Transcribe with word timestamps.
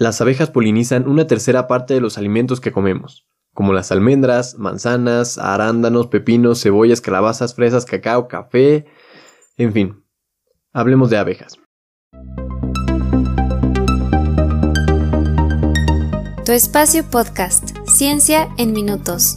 Las 0.00 0.18
abejas 0.22 0.48
polinizan 0.48 1.06
una 1.06 1.26
tercera 1.26 1.68
parte 1.68 1.92
de 1.92 2.00
los 2.00 2.16
alimentos 2.16 2.58
que 2.58 2.72
comemos, 2.72 3.28
como 3.52 3.74
las 3.74 3.92
almendras, 3.92 4.56
manzanas, 4.58 5.36
arándanos, 5.36 6.06
pepinos, 6.06 6.62
cebollas, 6.62 7.02
calabazas, 7.02 7.54
fresas, 7.54 7.84
cacao, 7.84 8.26
café, 8.26 8.86
en 9.58 9.74
fin. 9.74 10.02
Hablemos 10.72 11.10
de 11.10 11.18
abejas. 11.18 11.58
Tu 16.46 16.52
espacio 16.52 17.04
podcast, 17.04 17.76
Ciencia 17.86 18.48
en 18.56 18.72
Minutos. 18.72 19.36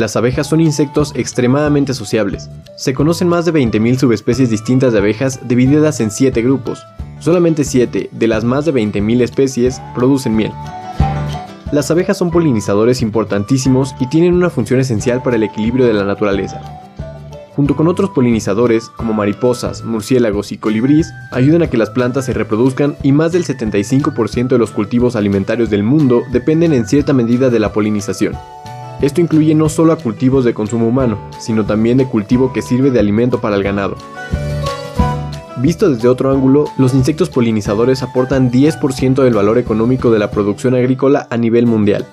Las 0.00 0.16
abejas 0.16 0.46
son 0.46 0.62
insectos 0.62 1.12
extremadamente 1.14 1.92
sociables. 1.92 2.48
Se 2.74 2.94
conocen 2.94 3.28
más 3.28 3.44
de 3.44 3.52
20.000 3.52 3.98
subespecies 3.98 4.48
distintas 4.48 4.94
de 4.94 4.98
abejas 4.98 5.46
divididas 5.46 6.00
en 6.00 6.10
7 6.10 6.40
grupos. 6.40 6.82
Solamente 7.18 7.64
7 7.64 8.08
de 8.10 8.26
las 8.26 8.42
más 8.42 8.64
de 8.64 8.72
20.000 8.72 9.20
especies 9.20 9.78
producen 9.94 10.34
miel. 10.34 10.52
Las 11.70 11.90
abejas 11.90 12.16
son 12.16 12.30
polinizadores 12.30 13.02
importantísimos 13.02 13.94
y 14.00 14.08
tienen 14.08 14.32
una 14.32 14.48
función 14.48 14.80
esencial 14.80 15.22
para 15.22 15.36
el 15.36 15.42
equilibrio 15.42 15.84
de 15.84 15.92
la 15.92 16.06
naturaleza. 16.06 16.62
Junto 17.54 17.76
con 17.76 17.86
otros 17.86 18.08
polinizadores, 18.08 18.88
como 18.88 19.12
mariposas, 19.12 19.84
murciélagos 19.84 20.50
y 20.50 20.56
colibríes, 20.56 21.12
ayudan 21.30 21.60
a 21.60 21.66
que 21.66 21.76
las 21.76 21.90
plantas 21.90 22.24
se 22.24 22.32
reproduzcan 22.32 22.96
y 23.02 23.12
más 23.12 23.32
del 23.32 23.44
75% 23.44 24.48
de 24.48 24.58
los 24.58 24.70
cultivos 24.70 25.14
alimentarios 25.14 25.68
del 25.68 25.82
mundo 25.82 26.22
dependen 26.32 26.72
en 26.72 26.86
cierta 26.86 27.12
medida 27.12 27.50
de 27.50 27.58
la 27.58 27.74
polinización. 27.74 28.32
Esto 29.02 29.22
incluye 29.22 29.54
no 29.54 29.68
solo 29.68 29.92
a 29.92 29.96
cultivos 29.96 30.44
de 30.44 30.52
consumo 30.52 30.86
humano, 30.86 31.18
sino 31.38 31.64
también 31.64 31.96
de 31.96 32.06
cultivo 32.06 32.52
que 32.52 32.60
sirve 32.60 32.90
de 32.90 33.00
alimento 33.00 33.40
para 33.40 33.56
el 33.56 33.62
ganado. 33.62 33.96
Visto 35.58 35.90
desde 35.90 36.08
otro 36.08 36.30
ángulo, 36.30 36.66
los 36.78 36.94
insectos 36.94 37.30
polinizadores 37.30 38.02
aportan 38.02 38.50
10% 38.50 39.22
del 39.22 39.34
valor 39.34 39.58
económico 39.58 40.10
de 40.10 40.18
la 40.18 40.30
producción 40.30 40.74
agrícola 40.74 41.26
a 41.30 41.36
nivel 41.36 41.66
mundial. 41.66 42.06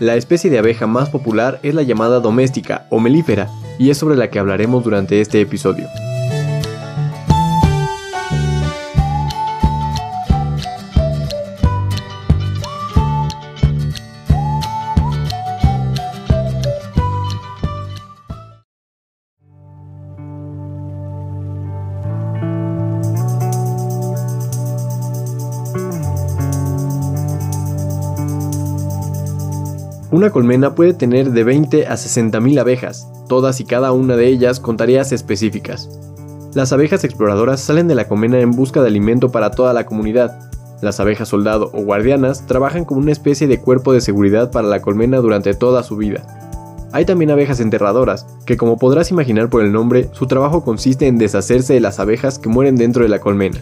La 0.00 0.16
especie 0.16 0.50
de 0.50 0.58
abeja 0.58 0.86
más 0.86 1.08
popular 1.08 1.60
es 1.62 1.74
la 1.74 1.82
llamada 1.82 2.20
doméstica 2.20 2.86
o 2.90 2.98
melífera, 2.98 3.48
y 3.78 3.90
es 3.90 3.98
sobre 3.98 4.16
la 4.16 4.28
que 4.28 4.38
hablaremos 4.38 4.84
durante 4.84 5.20
este 5.20 5.40
episodio. 5.40 5.86
Una 30.14 30.30
colmena 30.30 30.76
puede 30.76 30.94
tener 30.94 31.32
de 31.32 31.42
20 31.42 31.88
a 31.88 31.96
60 31.96 32.38
mil 32.38 32.56
abejas, 32.60 33.08
todas 33.28 33.58
y 33.58 33.64
cada 33.64 33.90
una 33.90 34.14
de 34.14 34.28
ellas 34.28 34.60
con 34.60 34.76
tareas 34.76 35.10
específicas. 35.10 35.90
Las 36.54 36.72
abejas 36.72 37.02
exploradoras 37.02 37.58
salen 37.58 37.88
de 37.88 37.96
la 37.96 38.06
colmena 38.06 38.38
en 38.38 38.52
busca 38.52 38.80
de 38.80 38.86
alimento 38.86 39.32
para 39.32 39.50
toda 39.50 39.72
la 39.72 39.86
comunidad. 39.86 40.38
Las 40.80 41.00
abejas 41.00 41.30
soldado 41.30 41.72
o 41.74 41.82
guardianas 41.82 42.46
trabajan 42.46 42.84
como 42.84 43.00
una 43.00 43.10
especie 43.10 43.48
de 43.48 43.60
cuerpo 43.60 43.92
de 43.92 44.00
seguridad 44.00 44.52
para 44.52 44.68
la 44.68 44.80
colmena 44.82 45.16
durante 45.16 45.52
toda 45.52 45.82
su 45.82 45.96
vida. 45.96 46.24
Hay 46.92 47.04
también 47.06 47.32
abejas 47.32 47.58
enterradoras, 47.58 48.24
que 48.46 48.56
como 48.56 48.78
podrás 48.78 49.10
imaginar 49.10 49.50
por 49.50 49.64
el 49.64 49.72
nombre, 49.72 50.10
su 50.12 50.28
trabajo 50.28 50.62
consiste 50.62 51.08
en 51.08 51.18
deshacerse 51.18 51.74
de 51.74 51.80
las 51.80 51.98
abejas 51.98 52.38
que 52.38 52.48
mueren 52.48 52.76
dentro 52.76 53.02
de 53.02 53.08
la 53.08 53.18
colmena. 53.18 53.58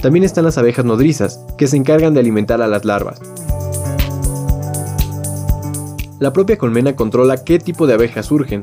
También 0.00 0.24
están 0.24 0.46
las 0.46 0.56
abejas 0.56 0.86
nodrizas, 0.86 1.44
que 1.58 1.66
se 1.66 1.76
encargan 1.76 2.14
de 2.14 2.20
alimentar 2.20 2.62
a 2.62 2.66
las 2.66 2.86
larvas. 2.86 3.20
La 6.20 6.34
propia 6.34 6.58
colmena 6.58 6.96
controla 6.96 7.44
qué 7.44 7.58
tipo 7.58 7.86
de 7.86 7.94
abejas 7.94 8.26
surgen. 8.26 8.60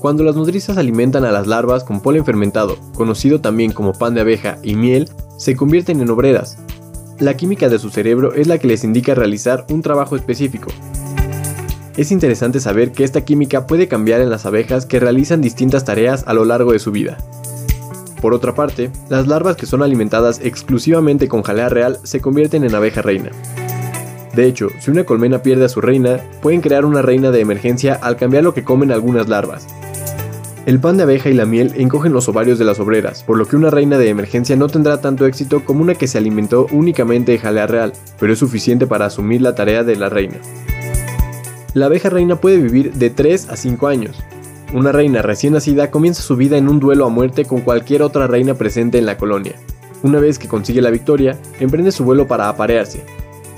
Cuando 0.00 0.24
las 0.24 0.34
nodrizas 0.34 0.76
alimentan 0.76 1.24
a 1.24 1.30
las 1.30 1.46
larvas 1.46 1.84
con 1.84 2.00
polen 2.00 2.24
fermentado, 2.24 2.78
conocido 2.96 3.40
también 3.40 3.70
como 3.70 3.92
pan 3.92 4.14
de 4.14 4.22
abeja 4.22 4.58
y 4.64 4.74
miel, 4.74 5.08
se 5.36 5.54
convierten 5.54 6.00
en 6.00 6.10
obreras. 6.10 6.58
La 7.20 7.36
química 7.36 7.68
de 7.68 7.78
su 7.78 7.90
cerebro 7.90 8.34
es 8.34 8.48
la 8.48 8.58
que 8.58 8.66
les 8.66 8.82
indica 8.82 9.14
realizar 9.14 9.66
un 9.70 9.82
trabajo 9.82 10.16
específico. 10.16 10.66
Es 11.96 12.10
interesante 12.10 12.58
saber 12.58 12.90
que 12.90 13.04
esta 13.04 13.24
química 13.24 13.68
puede 13.68 13.86
cambiar 13.86 14.20
en 14.20 14.30
las 14.30 14.44
abejas 14.44 14.84
que 14.84 14.98
realizan 14.98 15.40
distintas 15.40 15.84
tareas 15.84 16.24
a 16.26 16.34
lo 16.34 16.44
largo 16.44 16.72
de 16.72 16.80
su 16.80 16.90
vida. 16.90 17.18
Por 18.20 18.34
otra 18.34 18.56
parte, 18.56 18.90
las 19.08 19.28
larvas 19.28 19.54
que 19.54 19.66
son 19.66 19.84
alimentadas 19.84 20.40
exclusivamente 20.42 21.28
con 21.28 21.42
jalea 21.42 21.68
real 21.68 22.00
se 22.02 22.20
convierten 22.20 22.64
en 22.64 22.74
abeja 22.74 23.00
reina. 23.00 23.30
De 24.34 24.46
hecho, 24.46 24.68
si 24.78 24.90
una 24.90 25.04
colmena 25.04 25.42
pierde 25.42 25.64
a 25.64 25.68
su 25.68 25.80
reina, 25.80 26.20
pueden 26.40 26.60
crear 26.60 26.84
una 26.84 27.02
reina 27.02 27.30
de 27.30 27.40
emergencia 27.40 27.94
al 27.94 28.16
cambiar 28.16 28.44
lo 28.44 28.54
que 28.54 28.64
comen 28.64 28.92
algunas 28.92 29.28
larvas. 29.28 29.66
El 30.66 30.78
pan 30.78 30.96
de 30.96 31.02
abeja 31.02 31.30
y 31.30 31.34
la 31.34 31.46
miel 31.46 31.72
encogen 31.76 32.12
los 32.12 32.28
ovarios 32.28 32.58
de 32.58 32.64
las 32.64 32.78
obreras, 32.78 33.24
por 33.24 33.38
lo 33.38 33.46
que 33.46 33.56
una 33.56 33.70
reina 33.70 33.98
de 33.98 34.08
emergencia 34.08 34.54
no 34.56 34.68
tendrá 34.68 35.00
tanto 35.00 35.26
éxito 35.26 35.64
como 35.64 35.82
una 35.82 35.94
que 35.94 36.06
se 36.06 36.18
alimentó 36.18 36.66
únicamente 36.70 37.32
de 37.32 37.38
jalea 37.38 37.66
real, 37.66 37.92
pero 38.18 38.32
es 38.32 38.38
suficiente 38.38 38.86
para 38.86 39.06
asumir 39.06 39.40
la 39.40 39.54
tarea 39.54 39.82
de 39.82 39.96
la 39.96 40.10
reina. 40.10 40.36
La 41.72 41.86
abeja 41.86 42.10
reina 42.10 42.36
puede 42.36 42.58
vivir 42.58 42.92
de 42.92 43.10
3 43.10 43.48
a 43.48 43.56
5 43.56 43.88
años. 43.88 44.16
Una 44.72 44.92
reina 44.92 45.22
recién 45.22 45.54
nacida 45.54 45.90
comienza 45.90 46.22
su 46.22 46.36
vida 46.36 46.56
en 46.56 46.68
un 46.68 46.78
duelo 46.78 47.06
a 47.06 47.08
muerte 47.08 47.46
con 47.46 47.62
cualquier 47.62 48.02
otra 48.02 48.26
reina 48.26 48.54
presente 48.54 48.98
en 48.98 49.06
la 49.06 49.16
colonia. 49.16 49.54
Una 50.02 50.20
vez 50.20 50.38
que 50.38 50.46
consigue 50.46 50.82
la 50.82 50.90
victoria, 50.90 51.38
emprende 51.58 51.90
su 51.90 52.04
vuelo 52.04 52.28
para 52.28 52.48
aparearse, 52.48 53.04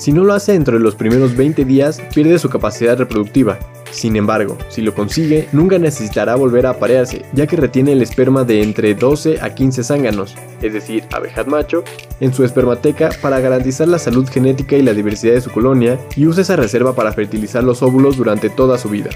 si 0.03 0.11
no 0.11 0.25
lo 0.25 0.35
hace 0.35 0.51
dentro 0.51 0.77
de 0.77 0.83
los 0.83 0.97
primeros 0.97 1.37
20 1.37 1.65
días, 1.65 2.03
pierde 2.13 2.37
su 2.41 2.51
capacidad 2.51 2.99
reproductiva. 2.99 3.61
Sin 3.93 4.17
embargo, 4.17 4.59
si 4.69 4.83
lo 4.83 4.97
consigue, 4.97 5.49
nunca 5.53 5.79
necesitará 5.79 6.35
volver 6.35 6.67
a 6.67 6.71
aparearse, 6.71 7.25
ya 7.35 7.47
que 7.47 7.55
retiene 7.55 7.93
el 7.93 8.03
esperma 8.03 8.43
de 8.43 8.65
entre 8.65 8.97
12 8.97 9.39
a 9.41 9.55
15 9.55 9.85
zánganos, 9.85 10.35
es 10.61 10.73
decir, 10.73 11.05
abejas 11.13 11.47
macho, 11.47 11.85
en 12.19 12.35
su 12.35 12.45
espermateca 12.45 13.11
para 13.23 13.39
garantizar 13.39 13.87
la 13.87 14.01
salud 14.01 14.29
genética 14.29 14.75
y 14.77 14.83
la 14.83 14.93
diversidad 14.93 15.35
de 15.35 15.41
su 15.41 15.53
colonia 15.53 16.01
y 16.17 16.27
usa 16.27 16.43
esa 16.43 16.57
reserva 16.57 16.97
para 16.97 17.13
fertilizar 17.13 17.63
los 17.63 17.81
óvulos 17.81 18.17
durante 18.17 18.51
toda 18.51 18.79
su 18.79 18.89
vida. 18.89 19.11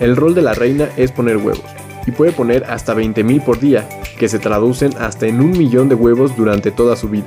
El 0.00 0.16
rol 0.16 0.34
de 0.34 0.40
la 0.40 0.54
reina 0.54 0.88
es 0.96 1.12
poner 1.12 1.36
huevos, 1.36 1.60
y 2.06 2.12
puede 2.12 2.32
poner 2.32 2.64
hasta 2.64 2.94
20.000 2.94 3.44
por 3.44 3.60
día, 3.60 3.86
que 4.18 4.30
se 4.30 4.38
traducen 4.38 4.94
hasta 4.98 5.26
en 5.26 5.42
un 5.42 5.50
millón 5.50 5.90
de 5.90 5.96
huevos 5.96 6.34
durante 6.34 6.70
toda 6.70 6.96
su 6.96 7.10
vida. 7.10 7.26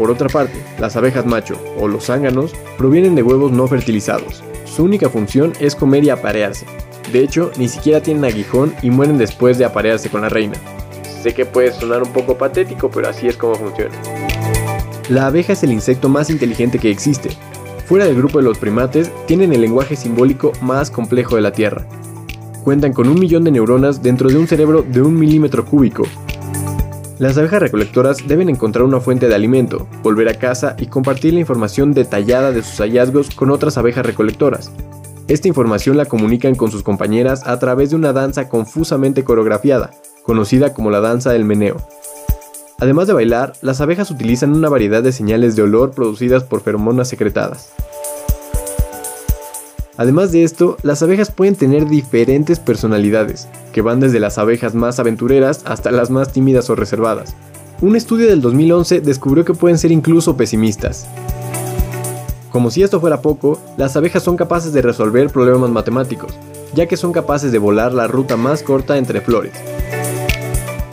Por 0.00 0.10
otra 0.10 0.30
parte, 0.30 0.54
las 0.78 0.96
abejas 0.96 1.26
macho 1.26 1.60
o 1.78 1.86
los 1.86 2.06
zánganos 2.06 2.54
provienen 2.78 3.14
de 3.14 3.22
huevos 3.22 3.52
no 3.52 3.68
fertilizados. 3.68 4.42
Su 4.64 4.84
única 4.84 5.10
función 5.10 5.52
es 5.60 5.74
comer 5.74 6.04
y 6.04 6.08
aparearse. 6.08 6.64
De 7.12 7.22
hecho, 7.22 7.50
ni 7.58 7.68
siquiera 7.68 8.00
tienen 8.00 8.24
aguijón 8.24 8.72
y 8.80 8.88
mueren 8.88 9.18
después 9.18 9.58
de 9.58 9.66
aparearse 9.66 10.08
con 10.08 10.22
la 10.22 10.30
reina. 10.30 10.54
Sé 11.22 11.34
que 11.34 11.44
puede 11.44 11.70
sonar 11.72 12.02
un 12.02 12.14
poco 12.14 12.38
patético, 12.38 12.90
pero 12.90 13.10
así 13.10 13.28
es 13.28 13.36
como 13.36 13.56
funciona. 13.56 13.94
La 15.10 15.26
abeja 15.26 15.52
es 15.52 15.62
el 15.64 15.72
insecto 15.72 16.08
más 16.08 16.30
inteligente 16.30 16.78
que 16.78 16.90
existe. 16.90 17.28
Fuera 17.84 18.06
del 18.06 18.16
grupo 18.16 18.38
de 18.38 18.44
los 18.44 18.56
primates, 18.56 19.12
tienen 19.26 19.52
el 19.52 19.60
lenguaje 19.60 19.96
simbólico 19.96 20.52
más 20.62 20.90
complejo 20.90 21.36
de 21.36 21.42
la 21.42 21.52
Tierra. 21.52 21.84
Cuentan 22.64 22.94
con 22.94 23.06
un 23.06 23.20
millón 23.20 23.44
de 23.44 23.50
neuronas 23.50 24.02
dentro 24.02 24.30
de 24.30 24.38
un 24.38 24.46
cerebro 24.46 24.82
de 24.82 25.02
un 25.02 25.18
milímetro 25.18 25.66
cúbico, 25.66 26.04
las 27.20 27.36
abejas 27.36 27.60
recolectoras 27.60 28.26
deben 28.26 28.48
encontrar 28.48 28.82
una 28.82 28.98
fuente 28.98 29.28
de 29.28 29.34
alimento, 29.34 29.86
volver 30.02 30.26
a 30.30 30.38
casa 30.38 30.74
y 30.78 30.86
compartir 30.86 31.34
la 31.34 31.40
información 31.40 31.92
detallada 31.92 32.50
de 32.50 32.62
sus 32.62 32.78
hallazgos 32.80 33.28
con 33.34 33.50
otras 33.50 33.76
abejas 33.76 34.06
recolectoras. 34.06 34.72
Esta 35.28 35.46
información 35.46 35.98
la 35.98 36.06
comunican 36.06 36.54
con 36.54 36.70
sus 36.70 36.82
compañeras 36.82 37.46
a 37.46 37.58
través 37.58 37.90
de 37.90 37.96
una 37.96 38.14
danza 38.14 38.48
confusamente 38.48 39.22
coreografiada, 39.22 39.90
conocida 40.22 40.72
como 40.72 40.90
la 40.90 41.00
danza 41.00 41.30
del 41.30 41.44
meneo. 41.44 41.76
Además 42.78 43.06
de 43.06 43.12
bailar, 43.12 43.52
las 43.60 43.82
abejas 43.82 44.10
utilizan 44.10 44.56
una 44.56 44.70
variedad 44.70 45.02
de 45.02 45.12
señales 45.12 45.56
de 45.56 45.62
olor 45.62 45.90
producidas 45.90 46.44
por 46.44 46.62
feromonas 46.62 47.08
secretadas. 47.08 47.74
Además 50.00 50.32
de 50.32 50.44
esto, 50.44 50.78
las 50.82 51.02
abejas 51.02 51.30
pueden 51.30 51.56
tener 51.56 51.86
diferentes 51.86 52.58
personalidades, 52.58 53.48
que 53.70 53.82
van 53.82 54.00
desde 54.00 54.18
las 54.18 54.38
abejas 54.38 54.74
más 54.74 54.98
aventureras 54.98 55.60
hasta 55.66 55.90
las 55.90 56.08
más 56.08 56.32
tímidas 56.32 56.70
o 56.70 56.74
reservadas. 56.74 57.36
Un 57.82 57.94
estudio 57.96 58.26
del 58.26 58.40
2011 58.40 59.02
descubrió 59.02 59.44
que 59.44 59.52
pueden 59.52 59.76
ser 59.76 59.92
incluso 59.92 60.38
pesimistas. 60.38 61.06
Como 62.50 62.70
si 62.70 62.82
esto 62.82 62.98
fuera 62.98 63.20
poco, 63.20 63.60
las 63.76 63.94
abejas 63.94 64.22
son 64.22 64.38
capaces 64.38 64.72
de 64.72 64.80
resolver 64.80 65.28
problemas 65.28 65.68
matemáticos, 65.68 66.32
ya 66.74 66.86
que 66.86 66.96
son 66.96 67.12
capaces 67.12 67.52
de 67.52 67.58
volar 67.58 67.92
la 67.92 68.06
ruta 68.06 68.38
más 68.38 68.62
corta 68.62 68.96
entre 68.96 69.20
flores. 69.20 69.52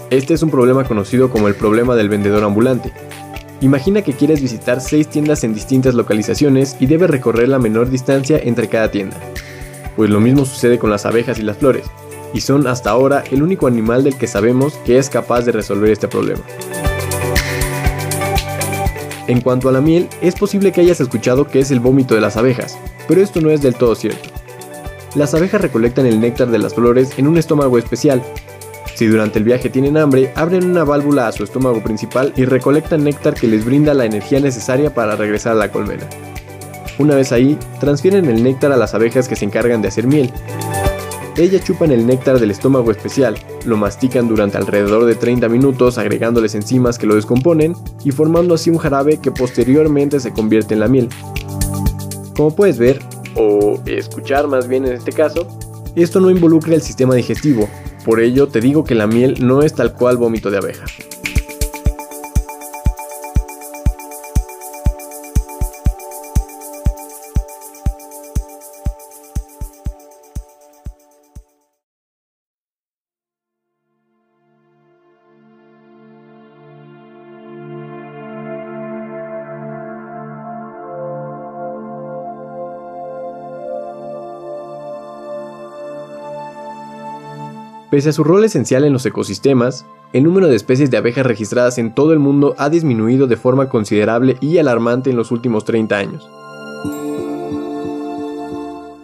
Este 0.10 0.34
es 0.34 0.44
un 0.44 0.52
problema 0.52 0.84
conocido 0.84 1.30
como 1.30 1.48
el 1.48 1.56
problema 1.56 1.96
del 1.96 2.10
vendedor 2.10 2.44
ambulante. 2.44 2.92
Imagina 3.60 4.04
que 4.04 4.14
quieres 4.14 4.40
visitar 4.40 4.82
6 4.82 5.08
tiendas 5.08 5.44
en 5.44 5.56
distintas 5.56 5.96
localizaciones 5.96 6.78
y 6.80 6.86
debes 6.86 7.10
recorrer 7.10 7.50
la 7.50 7.58
menor 7.58 7.90
distancia 7.90 8.40
entre 8.44 8.68
cada 8.68 8.92
tienda. 8.92 9.18
Pues 9.96 10.12
lo 10.12 10.20
mismo 10.20 10.46
sucede 10.46 10.78
con 10.78 10.92
las 10.92 11.08
abejas 11.08 11.40
y 11.40 11.42
las 11.42 11.58
flores, 11.58 11.86
y 12.36 12.42
son 12.42 12.68
hasta 12.68 12.92
ahora 12.92 13.24
el 13.32 13.42
único 13.42 13.66
animal 13.66 14.04
del 14.04 14.16
que 14.16 14.28
sabemos 14.28 14.76
que 14.86 15.00
es 15.00 15.10
capaz 15.10 15.42
de 15.42 15.54
resolver 15.54 15.90
este 15.90 16.08
problema. 16.08 16.42
En 19.26 19.42
cuanto 19.42 19.70
a 19.70 19.72
la 19.72 19.82
miel, 19.82 20.08
es 20.22 20.36
posible 20.36 20.72
que 20.72 20.82
hayas 20.82 21.02
escuchado 21.02 21.48
que 21.48 21.60
es 21.60 21.72
el 21.72 21.80
vómito 21.80 22.14
de 22.14 22.22
las 22.22 22.38
abejas, 22.38 22.78
pero 23.08 23.22
esto 23.22 23.42
no 23.42 23.50
es 23.50 23.64
del 23.64 23.74
todo 23.74 23.96
cierto. 23.96 24.30
Las 25.16 25.34
abejas 25.34 25.62
recolectan 25.62 26.06
el 26.06 26.22
néctar 26.22 26.50
de 26.52 26.60
las 26.60 26.76
flores 26.76 27.18
en 27.18 27.28
un 27.28 27.38
estómago 27.38 27.80
especial. 27.80 28.22
Si 28.98 29.06
durante 29.06 29.38
el 29.38 29.46
viaje 29.46 29.70
tienen 29.70 29.96
hambre, 29.96 30.32
abren 30.34 30.72
una 30.72 30.84
válvula 30.84 31.28
a 31.28 31.32
su 31.32 31.44
estómago 31.44 31.84
principal 31.84 32.34
y 32.36 32.46
recolectan 32.46 33.04
néctar 33.04 33.36
que 33.36 33.46
les 33.46 33.64
brinda 33.64 33.94
la 33.94 34.06
energía 34.06 34.40
necesaria 34.40 34.92
para 34.92 35.16
regresar 35.16 35.52
a 35.52 35.56
la 35.56 35.72
colmena. 35.72 36.10
Una 36.98 37.14
vez 37.14 37.32
ahí, 37.32 37.60
transfieren 37.80 38.26
el 38.26 38.42
néctar 38.42 38.72
a 38.72 38.76
las 38.76 38.96
abejas 38.96 39.28
que 39.28 39.36
se 39.36 39.46
encargan 39.46 39.84
de 39.84 39.90
hacer 39.90 40.08
miel, 40.08 40.34
ellas 41.38 41.64
chupan 41.64 41.92
el 41.92 42.08
néctar 42.08 42.40
del 42.40 42.50
estómago 42.50 42.90
especial, 42.90 43.36
lo 43.64 43.78
mastican 43.78 44.28
durante 44.28 44.58
alrededor 44.58 45.06
de 45.06 45.14
30 45.14 45.48
minutos 45.48 46.00
agregándoles 46.00 46.56
enzimas 46.56 46.98
que 46.98 47.06
lo 47.06 47.14
descomponen 47.14 47.76
y 48.04 48.10
formando 48.10 48.56
así 48.56 48.72
un 48.72 48.80
jarabe 48.80 49.18
que 49.18 49.30
posteriormente 49.30 50.20
se 50.20 50.34
convierte 50.34 50.74
en 50.74 50.80
la 50.80 50.88
miel. 50.88 51.10
Como 52.36 52.56
puedes 52.56 52.80
ver, 52.80 53.00
o 53.36 53.80
escuchar 53.86 54.48
más 54.48 54.68
bien 54.68 54.88
en 54.88 54.94
este 54.94 55.12
caso, 55.12 55.48
esto 55.96 56.20
no 56.20 56.32
involucra 56.32 56.74
el 56.74 56.82
sistema 56.82 57.14
digestivo, 57.14 57.70
por 58.08 58.22
ello 58.22 58.48
te 58.48 58.62
digo 58.62 58.86
que 58.86 58.96
la 58.96 59.06
miel 59.06 59.36
no 59.46 59.64
es 59.64 59.74
tal 59.74 59.92
cual 59.92 60.16
vómito 60.16 60.50
de 60.50 60.60
abeja. 60.60 60.86
Pese 87.90 88.10
a 88.10 88.14
su 88.14 88.26
rol 88.26 88.44
esencial 88.44 88.84
en 88.84 88.92
los 88.92 89.06
ecosistemas, 89.06 89.86
el 90.12 90.24
número 90.24 90.48
de 90.48 90.58
especies 90.58 90.92
de 90.92 90.98
abejas 90.98 91.26
registradas 91.26 91.78
en 91.78 91.96
todo 91.96 92.12
el 92.12 92.20
mundo 92.20 92.54
ha 92.58 92.70
disminuido 92.70 93.28
de 93.28 93.38
forma 93.38 93.70
considerable 93.70 94.36
y 94.42 94.58
alarmante 94.58 95.10
en 95.10 95.16
los 95.16 95.32
últimos 95.32 95.64
30 95.64 95.98
años. 95.98 96.30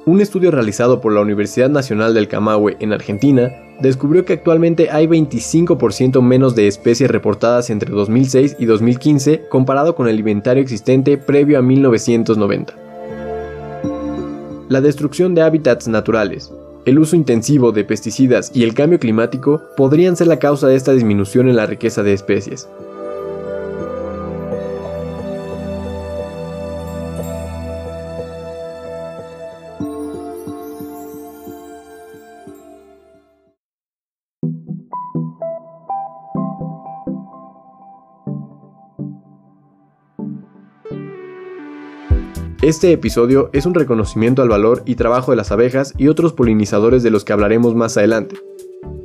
Un 0.05 0.19
estudio 0.19 0.51
realizado 0.51 0.99
por 0.99 1.13
la 1.13 1.21
Universidad 1.21 1.69
Nacional 1.69 2.13
del 2.13 2.27
Camagüe 2.27 2.75
en 2.81 2.91
Argentina 2.91 3.53
descubrió 3.79 4.25
que 4.25 4.33
actualmente 4.33 4.89
hay 4.91 5.07
25% 5.07 6.21
menos 6.21 6.53
de 6.55 6.67
especies 6.67 7.09
reportadas 7.09 7.69
entre 7.69 7.89
2006 7.89 8.57
y 8.59 8.65
2015 8.65 9.47
comparado 9.47 9.95
con 9.95 10.09
el 10.09 10.19
inventario 10.19 10.61
existente 10.61 11.17
previo 11.17 11.57
a 11.57 11.61
1990. 11.61 12.73
La 14.67 14.81
destrucción 14.81 15.35
de 15.35 15.41
hábitats 15.41 15.87
naturales, 15.87 16.51
el 16.85 16.99
uso 16.99 17.15
intensivo 17.15 17.71
de 17.71 17.85
pesticidas 17.85 18.51
y 18.53 18.63
el 18.63 18.73
cambio 18.73 18.99
climático 18.99 19.63
podrían 19.77 20.15
ser 20.15 20.27
la 20.27 20.39
causa 20.39 20.67
de 20.67 20.75
esta 20.75 20.93
disminución 20.93 21.49
en 21.49 21.55
la 21.55 21.65
riqueza 21.65 22.03
de 22.03 22.13
especies. 22.13 22.67
Este 42.63 42.93
episodio 42.93 43.49
es 43.51 43.65
un 43.65 43.73
reconocimiento 43.73 44.41
al 44.41 44.47
valor 44.47 44.83
y 44.85 44.95
trabajo 44.95 45.31
de 45.31 45.35
las 45.35 45.51
abejas 45.51 45.93
y 45.97 46.07
otros 46.07 46.31
polinizadores 46.31 47.03
de 47.03 47.11
los 47.11 47.25
que 47.25 47.33
hablaremos 47.33 47.75
más 47.75 47.97
adelante. 47.97 48.37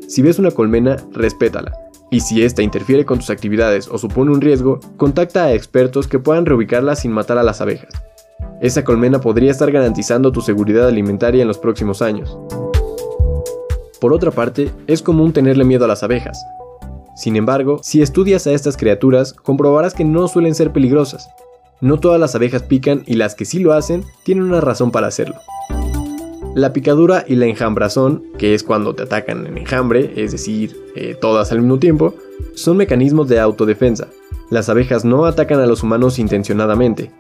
Si 0.06 0.22
ves 0.22 0.38
una 0.38 0.52
colmena, 0.52 0.99
respétala. 1.10 1.72
Y 2.08 2.20
si 2.20 2.44
esta 2.44 2.62
interfiere 2.62 3.05
con 3.05 3.19
tus 3.19 3.31
actividades 3.31 3.88
o 3.88 3.99
supone 3.99 4.31
un 4.31 4.40
riesgo, 4.40 4.78
contacta 4.96 5.43
a 5.43 5.55
expertos 5.55 6.06
que 6.06 6.20
puedan 6.20 6.46
reubicarla 6.46 6.94
sin 6.94 7.10
matar 7.10 7.37
a 7.37 7.43
las 7.43 7.60
abejas. 7.60 7.93
Esa 8.60 8.84
colmena 8.84 9.20
podría 9.20 9.50
estar 9.50 9.72
garantizando 9.72 10.31
tu 10.31 10.40
seguridad 10.40 10.87
alimentaria 10.87 11.43
en 11.43 11.49
los 11.49 11.58
próximos 11.58 12.00
años. 12.00 12.38
Por 14.00 14.12
otra 14.12 14.31
parte, 14.31 14.70
es 14.87 15.02
común 15.02 15.32
tenerle 15.32 15.64
miedo 15.64 15.84
a 15.84 15.88
las 15.88 16.04
abejas. 16.04 16.40
Sin 17.16 17.34
embargo, 17.34 17.81
si 17.82 18.02
estudias 18.02 18.46
a 18.46 18.52
estas 18.52 18.76
criaturas, 18.76 19.32
comprobarás 19.32 19.94
que 19.94 20.04
no 20.04 20.28
suelen 20.28 20.54
ser 20.54 20.72
peligrosas, 20.72 21.28
no 21.80 21.98
todas 21.98 22.20
las 22.20 22.34
abejas 22.34 22.62
pican 22.62 23.02
y 23.06 23.14
las 23.14 23.34
que 23.34 23.44
sí 23.44 23.58
lo 23.58 23.72
hacen 23.72 24.04
tienen 24.25 24.44
una 24.44 24.60
razón 24.60 24.90
para 24.90 25.06
hacerlo. 25.06 25.36
La 26.54 26.72
picadura 26.72 27.25
y 27.28 27.36
la 27.36 27.46
enjambrazón, 27.46 28.25
que 28.36 28.54
es 28.54 28.64
cuando 28.64 28.94
te 28.94 29.04
atacan 29.04 29.46
en 29.46 29.58
enjambre, 29.58 30.14
es 30.16 30.32
decir, 30.32 30.76
eh, 30.96 31.16
todas 31.20 31.52
al 31.52 31.60
mismo 31.60 31.78
tiempo, 31.78 32.14
son 32.54 32.76
mecanismos 32.76 33.28
de 33.28 33.38
autodefensa. 33.38 34.08
Las 34.50 34.69
abejas 34.69 35.04
no 35.04 35.26
atacan 35.26 35.60
a 35.60 35.66
los 35.66 35.82
humanos 35.82 36.19
intencionadamente. 36.19 37.12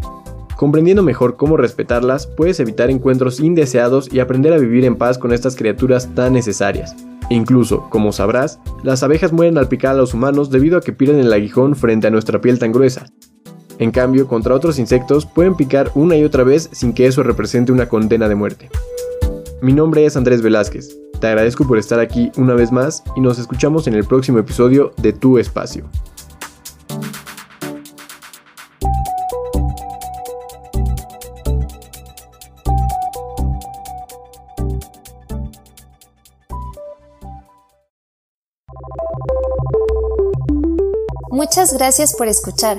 Comprendiendo 0.56 1.04
mejor 1.04 1.36
cómo 1.36 1.56
respetarlas, 1.56 2.26
puedes 2.26 2.58
evitar 2.58 2.90
encuentros 2.90 3.38
indeseados 3.38 4.12
y 4.12 4.18
aprender 4.18 4.52
a 4.52 4.58
vivir 4.58 4.84
en 4.84 4.96
paz 4.96 5.18
con 5.18 5.32
estas 5.32 5.54
criaturas 5.54 6.12
tan 6.16 6.32
necesarias. 6.32 6.96
Incluso, 7.30 7.88
como 7.90 8.12
sabrás, 8.12 8.58
las 8.82 9.02
abejas 9.02 9.32
mueren 9.32 9.58
al 9.58 9.68
picar 9.68 9.92
a 9.92 9.98
los 9.98 10.14
humanos 10.14 10.50
debido 10.50 10.78
a 10.78 10.80
que 10.80 10.92
pierden 10.92 11.20
el 11.20 11.32
aguijón 11.32 11.76
frente 11.76 12.06
a 12.06 12.10
nuestra 12.10 12.40
piel 12.40 12.58
tan 12.58 12.72
gruesa, 12.72 13.06
en 13.78 13.92
cambio, 13.92 14.26
contra 14.26 14.54
otros 14.54 14.78
insectos 14.78 15.24
pueden 15.24 15.54
picar 15.54 15.92
una 15.94 16.16
y 16.16 16.24
otra 16.24 16.42
vez 16.42 16.68
sin 16.72 16.92
que 16.92 17.06
eso 17.06 17.22
represente 17.22 17.70
una 17.70 17.88
condena 17.88 18.28
de 18.28 18.34
muerte. 18.34 18.70
Mi 19.62 19.72
nombre 19.72 20.04
es 20.04 20.16
Andrés 20.16 20.42
Velázquez. 20.42 20.96
Te 21.20 21.26
agradezco 21.28 21.66
por 21.66 21.78
estar 21.78 22.00
aquí 22.00 22.30
una 22.36 22.54
vez 22.54 22.72
más 22.72 23.04
y 23.16 23.20
nos 23.20 23.38
escuchamos 23.38 23.86
en 23.86 23.94
el 23.94 24.04
próximo 24.04 24.38
episodio 24.38 24.92
de 24.98 25.12
Tu 25.12 25.38
Espacio. 25.38 25.88
Muchas 41.30 41.72
gracias 41.72 42.16
por 42.16 42.26
escuchar. 42.26 42.78